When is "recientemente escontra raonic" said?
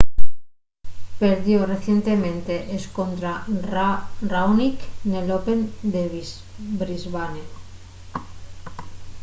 1.73-4.77